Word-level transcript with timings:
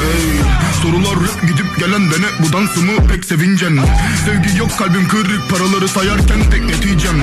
Ey, 0.00 0.40
sorular 0.82 1.18
gidip 1.46 1.78
gelen 1.78 2.02
dene 2.10 2.26
bu 2.38 2.52
dansımı 2.52 3.06
pek 3.08 3.24
sevincen? 3.24 3.78
Sevgi 4.24 4.58
yok 4.58 4.78
kalbim 4.78 5.08
kırık 5.08 5.50
paraları 5.50 5.88
sayarken 5.88 6.50
tek 6.50 6.64
neticem. 6.64 7.16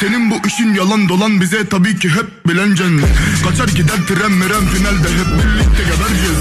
Senin 0.00 0.30
bu 0.30 0.34
işin 0.46 0.74
yalan 0.74 1.08
dolan 1.08 1.40
bize 1.40 1.68
tabii 1.68 1.98
ki 1.98 2.08
hep 2.08 2.48
bilencen. 2.48 3.00
Kaçar 3.48 3.68
gider 3.68 3.98
tren 4.08 4.32
meren 4.32 4.64
finalde 4.66 5.08
hep 5.08 5.26
birlikte 5.44 5.82
gebereceğiz 5.82 6.38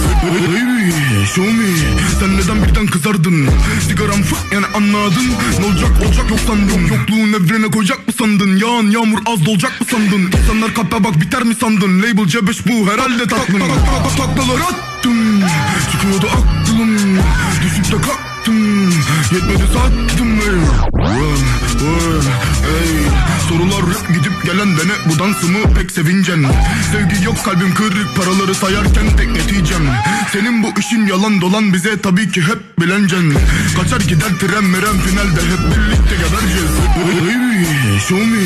show 1.36 1.54
me 1.54 1.66
sen 2.20 2.38
neden 2.38 2.64
birden 2.64 2.88
kızardın? 2.88 3.50
Sigaram 3.88 4.22
fık 4.22 4.54
yani 4.54 4.66
anladın. 4.76 5.28
Ne 5.60 5.66
olacak 5.66 5.92
olacak? 6.06 6.30
Yok 6.30 6.40
sandım 6.48 6.88
Yokluğun 6.88 7.34
evrene 7.34 7.72
koyacak 7.72 8.08
mı 8.08 8.14
sandın? 8.14 8.58
Yağan 8.58 8.84
yağmur 8.84 9.20
az 9.26 9.46
dolacak 9.46 9.82
mı 9.82 9.88
sandın? 9.92 10.32
İnsanlar 10.42 10.74
kapta 10.74 11.04
bak 11.04 11.22
biter 11.22 11.44
mi 11.44 11.56
sandın? 11.56 12.00
Label 12.00 12.24
C5 12.24 12.60
bu 12.68 12.92
herhalde 12.92 13.28
tatlım. 13.28 13.60
Taklalar 14.18 14.60
attım. 14.62 15.42
Çıkıyordu 15.92 16.28
aklım. 16.28 17.18
Düşüp 17.64 17.86
de 17.92 18.02
kalktım. 18.02 18.90
Yetmedi 19.34 19.64
sattım 19.74 20.32
ey 20.34 20.63
bu 25.10 25.20
dansımı 25.20 25.74
pek 25.74 25.92
sevincen? 25.92 26.46
Sevgi 26.92 27.26
yok 27.26 27.46
kalbim 27.46 27.74
kırık 27.74 28.16
paraları 28.18 28.56
sayarken 28.56 29.18
tek 29.18 29.32
neticem. 29.32 29.82
Senin 30.32 30.64
bu 30.64 30.68
işin 30.80 31.08
yalan 31.08 31.42
dolan 31.42 31.74
bize 31.74 32.02
tabii 32.02 32.32
ki 32.32 32.42
hep 32.42 32.82
bilencen. 32.82 33.34
Kaçar 33.78 34.00
gider 34.00 34.30
tren 34.40 34.64
meren 34.64 34.98
finalde 35.06 35.42
hep 35.42 35.60
birlikte 35.60 36.16
gebereceğiz. 36.16 36.72
Hey, 37.84 38.00
show 38.00 38.26
me 38.26 38.40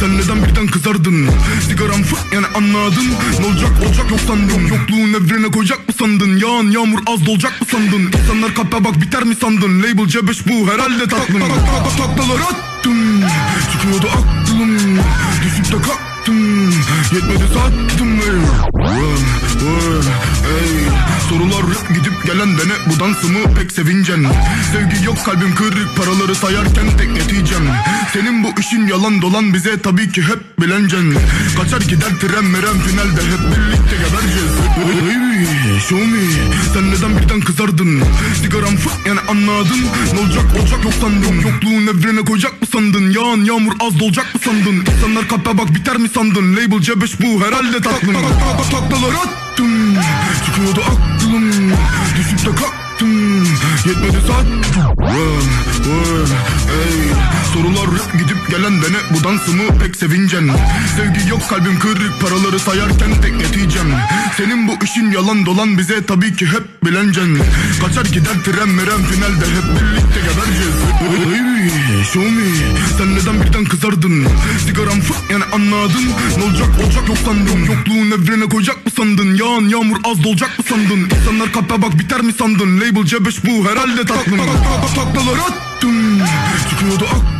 sen 0.00 0.18
neden 0.18 0.48
birden 0.48 0.66
kızardın? 0.66 1.28
Sigaram 1.68 2.02
fık 2.02 2.32
yani 2.32 2.46
anladın. 2.54 3.06
Ne 3.40 3.46
olacak 3.46 3.70
olacak 3.86 4.10
yok 4.10 4.20
sandım 4.26 4.66
Yokluğun 4.68 5.12
evrene 5.12 5.50
koyacak 5.50 5.88
mı 5.88 5.94
sandın? 5.98 6.36
Yağan 6.36 6.70
yağmur 6.70 6.98
az 7.06 7.26
dolacak 7.26 7.60
mı 7.60 7.66
sandın? 7.70 8.12
İnsanlar 8.22 8.54
kapta 8.54 8.84
bak 8.84 9.00
biter 9.00 9.22
mi 9.24 9.34
sandın? 9.34 9.78
Label 9.78 10.04
C5 10.04 10.48
bu 10.48 10.72
herhalde 10.72 11.06
tatlım. 11.08 11.40
Taklalar 11.98 12.40
attım. 12.40 13.20
Çıkıyordu 13.72 14.08
aklım 14.08 14.39
De 15.72 15.76
kalktım 15.82 16.70
Yetmedi 17.14 17.44
sattım. 17.54 18.20
Ey 18.20 18.90
ey. 20.50 20.84
Sorular 21.28 21.64
gidip 21.88 22.26
gelen 22.26 22.48
dene 22.58 22.72
bu 22.86 23.00
dansımı 23.00 23.54
pek 23.54 23.72
sevincen. 23.72 24.26
Sevgi 24.72 25.04
yok 25.06 25.24
kalbim 25.24 25.54
kırık 25.54 25.96
paraları 25.96 26.34
sayarken 26.34 26.86
tek 26.98 27.10
neticem. 27.12 27.62
Senin 28.12 28.44
bu 28.44 28.48
işin 28.60 28.86
yalan 28.86 29.22
dolan 29.22 29.54
bize 29.54 29.78
tabii 29.82 30.12
ki 30.12 30.22
hep 30.22 30.60
bilencen. 30.60 31.14
Kaçar 31.56 31.80
gider 31.80 32.10
tren 32.20 32.44
meren 32.44 32.78
finalde 32.86 33.22
hep 33.22 33.40
birlikte 33.40 33.96
gebereceğiz. 33.96 34.52
Hey, 34.86 35.80
show 35.80 36.06
me 36.06 36.18
sen 36.74 36.90
neden 36.90 37.18
birden 37.18 37.40
kızardın? 37.40 38.02
Sigaram 38.42 38.76
fık 38.76 38.92
yani 39.06 39.20
anladın. 39.20 39.80
Ne 40.14 40.20
olacak 40.20 40.44
olacak 40.60 40.84
yok 40.84 40.94
sandım. 41.00 41.40
Yokluğun 41.40 41.86
evrene 41.86 42.24
koyacak 42.24 42.60
mı 42.60 42.66
sandın 43.40 43.52
yağmur 43.52 43.72
az 43.80 44.00
dolacak 44.00 44.34
mı 44.34 44.40
sandın? 44.44 44.84
İnsanlar 44.96 45.28
kapta 45.28 45.58
bak 45.58 45.74
biter 45.74 45.96
mi 45.96 46.08
sandın? 46.08 46.56
Label 46.56 46.76
C5 46.76 47.22
bu 47.22 47.44
herhalde 47.44 47.80
tatlım. 47.80 48.14
Taklalar 48.70 49.14
attım. 49.14 49.94
Çıkıyordu 50.46 50.80
aklım. 50.80 51.70
Düşüp 52.18 52.38
de 52.38 52.54
kalktım. 52.54 53.44
Yetmedi 53.86 54.18
sattım 54.26 54.60
gidip 58.12 58.50
gelen 58.50 58.82
dene 58.82 58.96
bu 59.10 59.24
dansımı 59.24 59.78
pek 59.78 59.96
sevincen 59.96 60.50
Sevgi 60.96 61.30
yok 61.30 61.48
kalbim 61.50 61.78
kırık 61.78 62.20
paraları 62.20 62.58
sayarken 62.58 63.10
tek 63.22 63.36
neticem 63.36 63.86
Senin 64.36 64.68
bu 64.68 64.72
işin 64.84 65.10
yalan 65.10 65.46
dolan 65.46 65.78
bize 65.78 66.06
tabii 66.06 66.36
ki 66.36 66.46
hep 66.46 66.84
bilencen 66.84 67.38
Kaçar 67.84 68.04
gider 68.04 68.34
tren 68.44 68.68
meren 68.68 69.02
finalde 69.02 69.46
hep 69.56 69.64
birlikte 69.64 70.20
gebereceğiz 70.20 70.76
Hey, 71.00 72.04
show 72.04 72.30
me 72.30 72.42
sen 72.98 73.14
neden 73.14 73.42
birden 73.42 73.64
kızardın 73.64 74.26
Sigaram 74.66 75.00
fık 75.00 75.30
yani 75.30 75.44
anladın 75.52 76.04
Ne 76.38 76.44
olacak 76.44 76.68
olacak 76.84 77.08
yok 77.08 77.18
sandım 77.24 77.64
Yokluğun 77.64 78.10
evrene 78.10 78.48
koyacak 78.48 78.86
mı 78.86 78.92
sandın 78.96 79.34
Yağan 79.34 79.68
yağmur 79.68 79.96
az 80.04 80.24
dolacak 80.24 80.58
mı 80.58 80.64
sandın 80.68 81.10
İnsanlar 81.20 81.52
kapta 81.52 81.82
bak 81.82 81.98
biter 81.98 82.20
mi 82.20 82.32
sandın 82.32 82.76
Label 82.76 83.02
C5 83.02 83.46
bu 83.46 83.68
herhalde 83.68 84.04
tatlım 84.04 84.38
Taklalar 84.94 85.38
attım 85.38 86.18
Çıkıyordu 86.70 87.04
aklım 87.04 87.39